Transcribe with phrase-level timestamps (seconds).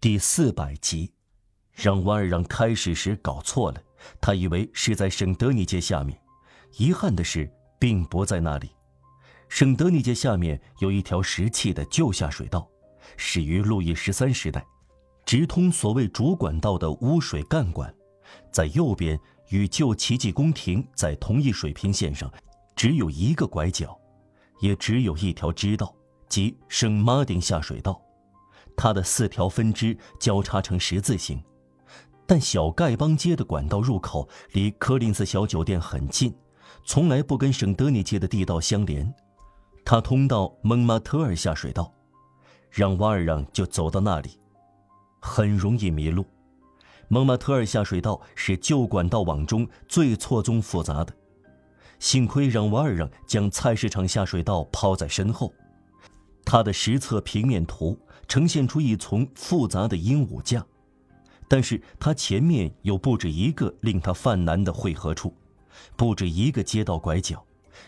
[0.00, 1.10] 第四百集，
[1.72, 3.82] 让瓦尔让开始时搞错了，
[4.20, 6.16] 他以为是在圣德尼街下面，
[6.76, 8.70] 遗憾的是，并不在那里。
[9.48, 12.70] 圣德尼街下面有一条石砌的旧下水道，
[13.16, 14.64] 始于路易十三时代，
[15.24, 17.92] 直通所谓主管道的污水干管，
[18.52, 19.18] 在右边
[19.48, 22.32] 与旧奇迹宫廷在同一水平线上，
[22.76, 24.00] 只有一个拐角，
[24.60, 25.92] 也只有一条支道，
[26.28, 28.00] 即圣马丁下水道。
[28.80, 31.42] 它的四条分支交叉成十字形，
[32.24, 36.32] 但小丐帮街的管道入口离柯林斯小酒店很近，
[36.84, 39.12] 从来不跟圣德尼街的地道相连。
[39.84, 41.92] 它通到蒙马特尔下水道，
[42.70, 44.38] 让瓦尔让就走到那里，
[45.20, 46.24] 很容易迷路。
[47.08, 51.12] 蒙马特尔下水道是旧管道网中最错综复杂的，
[51.98, 55.52] 幸亏让瓦尔让将菜市场下水道抛在身后。
[56.44, 60.64] 他的实测平面图呈现出一丛复杂的鹦鹉架，
[61.48, 65.34] 但是它前面有不止一个令他犯难的汇合处，
[65.96, 67.42] 不止一个街道拐角，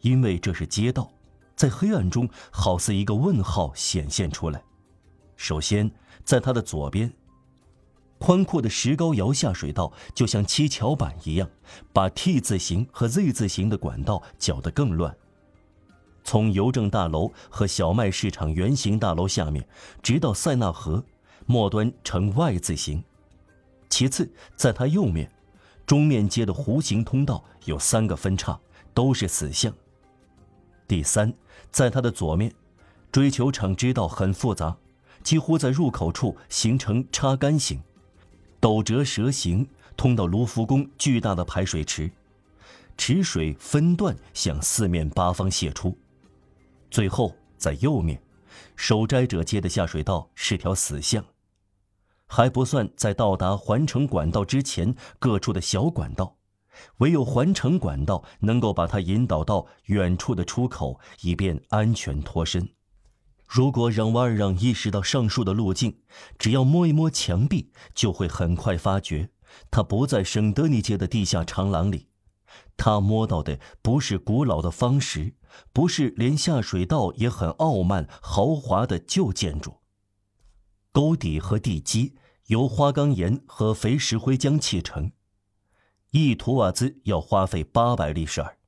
[0.00, 1.12] 因为这是街道，
[1.54, 4.64] 在黑暗中好似一个问号显现出来。
[5.36, 5.90] 首先，
[6.24, 7.12] 在它的左边，
[8.18, 11.50] 宽阔的石膏窑下水道就像七巧板一样，
[11.92, 15.14] 把 T 字形和 Z 字形的管道搅得更乱。
[16.24, 19.66] 从邮政大楼和小麦市场圆形大楼下面，
[20.02, 21.04] 直到塞纳河，
[21.46, 23.02] 末端呈 Y 字形。
[23.88, 25.30] 其次，在它右面，
[25.84, 28.58] 中面街的弧形通道有三个分叉，
[28.94, 29.72] 都是死巷。
[30.88, 31.32] 第三，
[31.70, 32.52] 在它的左面，
[33.10, 34.76] 追求场之道很复杂，
[35.22, 37.80] 几乎在入口处形成叉杆形，
[38.60, 42.10] 陡折蛇形，通到卢浮宫巨大的排水池，
[42.96, 45.96] 池水分段向四面八方泄出。
[46.92, 48.22] 最后，在右面，
[48.76, 51.24] 守斋者街的下水道是条死巷，
[52.26, 56.36] 还不算在到达环城管道之前各处的小管道，
[56.98, 62.68] 唯有环城管道能够把它引导到远处的出口，以便安全脱身。
[63.48, 65.96] 如果让瓦尔让意识到上述的路径，
[66.38, 69.30] 只要摸一摸墙壁，就会很快发觉，
[69.70, 72.08] 他不在圣德尼街的地下长廊里。
[72.76, 75.34] 他摸到的不是古老的方石，
[75.72, 79.80] 不是连下水道也很傲慢豪华的旧建筑。
[80.90, 85.12] 沟底和地基由花岗岩和肥石灰浆砌成，
[86.10, 88.58] 一图瓦兹要花费八百利舍尔。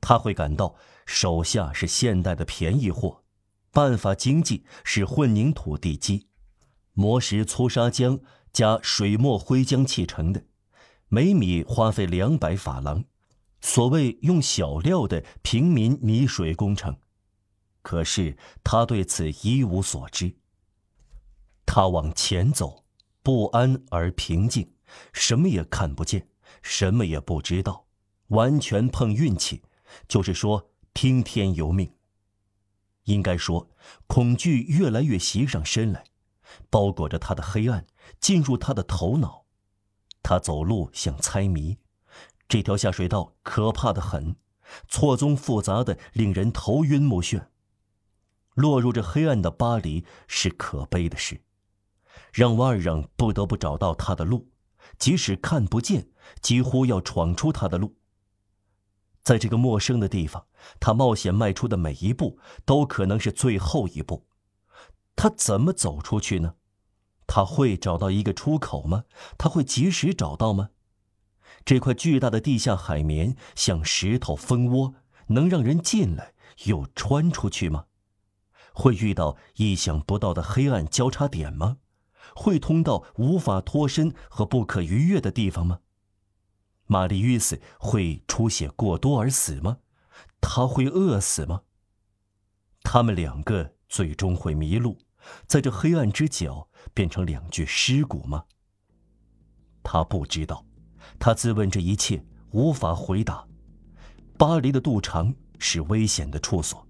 [0.00, 0.74] 他会感到
[1.06, 3.22] 手下是现代的便宜货，
[3.70, 6.28] 办法经济是混凝土地基，
[6.92, 8.20] 磨石粗砂浆
[8.52, 10.44] 加水墨灰浆砌成的，
[11.08, 13.04] 每米花费两百法郎。
[13.64, 16.98] 所谓用小料的平民泥水工程，
[17.80, 20.36] 可是他对此一无所知。
[21.64, 22.84] 他往前走，
[23.22, 24.70] 不安而平静，
[25.14, 26.28] 什么也看不见，
[26.60, 27.86] 什么也不知道，
[28.28, 29.62] 完全碰运气，
[30.06, 31.90] 就是说听天由命。
[33.04, 33.70] 应该说，
[34.06, 36.04] 恐惧越来越袭上身来，
[36.68, 37.86] 包裹着他的黑暗
[38.20, 39.46] 进入他的头脑，
[40.22, 41.78] 他走路像猜谜。
[42.48, 44.36] 这条下水道可怕的很，
[44.88, 47.46] 错综复杂的，令人头晕目眩。
[48.54, 51.42] 落入这黑暗的巴黎是可悲的事，
[52.32, 54.48] 让瓦尔让不得不找到他的路，
[54.98, 56.08] 即使看不见，
[56.40, 57.96] 几乎要闯出他的路。
[59.24, 60.46] 在这个陌生的地方，
[60.78, 64.26] 他冒险迈出的每一步都可能是最后一步。
[65.16, 66.54] 他怎么走出去呢？
[67.26, 69.04] 他会找到一个出口吗？
[69.38, 70.70] 他会及时找到吗？
[71.64, 74.94] 这块巨大的地下海绵像石头蜂窝，
[75.28, 77.86] 能让人进来又穿出去吗？
[78.74, 81.78] 会遇到意想不到的黑暗交叉点吗？
[82.34, 85.80] 会通到无法脱身和不可逾越的地方吗？
[86.86, 89.78] 玛丽约斯会出血过多而死吗？
[90.40, 91.62] 他会饿死吗？
[92.82, 94.98] 他们两个最终会迷路，
[95.46, 98.44] 在这黑暗之角变成两具尸骨吗？
[99.82, 100.66] 他不知道。
[101.24, 103.42] 他自问这一切无法回答。
[104.36, 106.86] 巴黎的肚肠是危险的处所，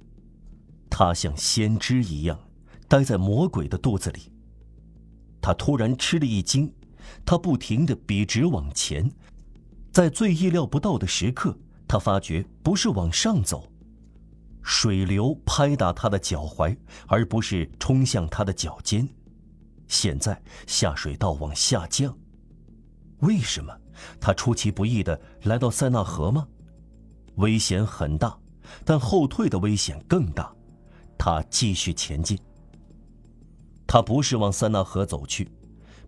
[0.90, 2.36] 他像先知一样
[2.88, 4.32] 待在魔鬼的肚子里。
[5.40, 6.74] 他突然吃了一惊，
[7.24, 9.08] 他不停地笔直往前，
[9.92, 11.56] 在最意料不到的时刻，
[11.86, 13.70] 他发觉不是往上走，
[14.64, 16.76] 水流拍打他的脚踝，
[17.06, 19.08] 而不是冲向他的脚尖。
[19.86, 22.18] 现在下水道往下降，
[23.18, 23.72] 为什么？
[24.20, 26.46] 他出其不意地来到塞纳河吗？
[27.36, 28.38] 危险很大，
[28.84, 30.52] 但后退的危险更大。
[31.18, 32.38] 他继续前进。
[33.86, 35.48] 他不是往塞纳河走去，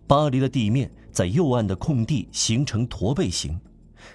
[0.05, 3.59] 巴黎的地面在右岸的空地形成驼背形，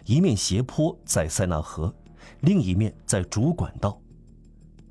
[0.04, 1.94] 一面斜坡在塞纳河，
[2.40, 4.00] 另一面在主管道。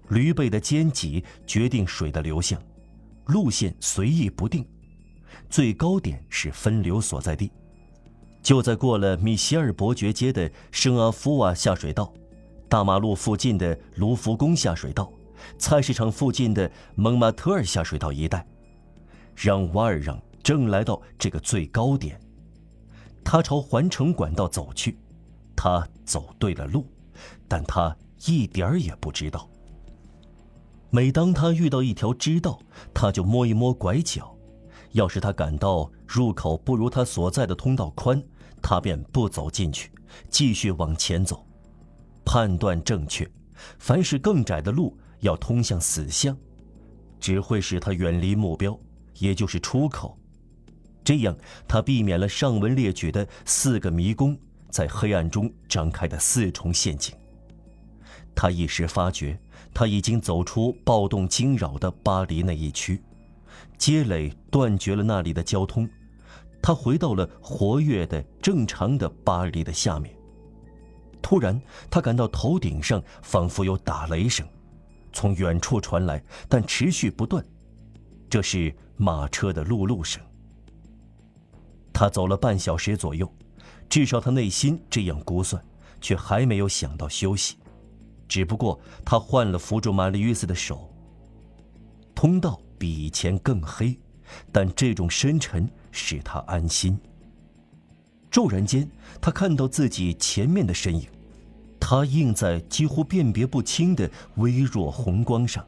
[0.09, 2.61] 驴背的尖脊决定水的流向，
[3.25, 4.65] 路线随意不定，
[5.49, 7.51] 最高点是分流所在地。
[8.41, 12.11] 就在过了米歇尔伯爵街的圣阿夫瓦下水道，
[12.67, 15.11] 大马路附近的卢浮宫下水道，
[15.57, 18.45] 菜市场附近的蒙马特尔下水道一带，
[19.35, 22.19] 让瓦尔让正来到这个最高点。
[23.23, 24.97] 他朝环城管道走去，
[25.55, 26.85] 他走对了路，
[27.47, 27.95] 但他
[28.25, 29.47] 一点儿也不知道。
[30.89, 32.59] 每当他遇到一条支道，
[32.91, 34.35] 他就摸一摸拐角。
[34.91, 38.21] 要是他感到入口不如他所在的通道宽，
[38.61, 39.91] 他便不走进去，
[40.29, 41.45] 继续往前走。
[42.25, 43.29] 判断正确，
[43.79, 46.37] 凡是更窄的路要通向死巷，
[47.19, 48.77] 只会使他远离目标，
[49.19, 50.17] 也就是出口。
[51.03, 51.35] 这样，
[51.67, 54.37] 他避免了上文列举的四个迷宫
[54.69, 57.15] 在黑暗中张开的四重陷阱。
[58.35, 59.39] 他一时发觉。
[59.73, 63.01] 他已经走出暴动惊扰的巴黎那一区，
[63.77, 65.89] 街垒断绝了那里的交通。
[66.61, 70.15] 他回到了活跃的、正常的巴黎的下面。
[71.21, 71.59] 突然，
[71.89, 74.47] 他感到头顶上仿佛有打雷声，
[75.11, 77.43] 从远处传来，但持续不断。
[78.29, 80.21] 这是马车的辘辘声。
[81.91, 83.27] 他走了半小时左右，
[83.89, 85.63] 至少他内心这样估算，
[85.99, 87.57] 却还没有想到休息。
[88.27, 90.93] 只不过他换了扶住玛丽约瑟的手。
[92.13, 93.95] 通道比以前更黑，
[94.51, 96.97] 但这种深沉使他安心。
[98.31, 98.89] 骤然间，
[99.21, 101.07] 他看到自己前面的身影，
[101.79, 105.63] 他映在几乎辨别不清的微弱红光上，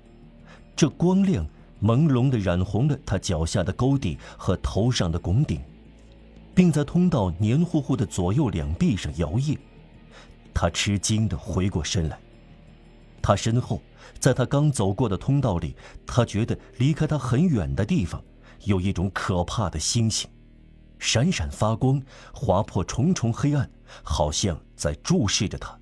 [0.75, 1.45] 这光亮
[1.83, 5.61] 朦胧地染红了他脚下的沟底和头上的拱顶，
[6.55, 9.55] 并在通道黏糊糊的左右两壁上摇曳。
[10.51, 12.17] 他吃惊地回过身来。
[13.23, 13.81] 他身后，
[14.19, 15.75] 在他刚走过的通道里，
[16.05, 18.21] 他觉得离开他很远的地方，
[18.65, 20.29] 有一种可怕的星星，
[20.99, 22.03] 闪闪发光，
[22.33, 23.71] 划破重重黑暗，
[24.03, 25.79] 好像在注视着他。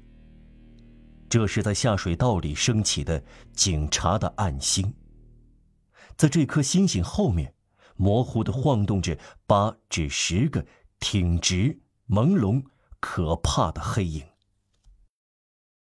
[1.27, 3.23] 这是在下水道里升起的
[3.53, 4.93] 警察的暗星。
[6.15, 7.55] 在这颗星星后面，
[7.95, 9.17] 模糊地晃动着
[9.47, 10.63] 八至十个
[10.99, 12.63] 挺直、朦胧、
[12.99, 14.23] 可怕的黑影。